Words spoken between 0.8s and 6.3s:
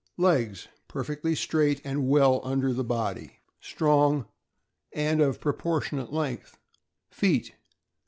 Perfectly straight, and well under the body, strong, and of proportionate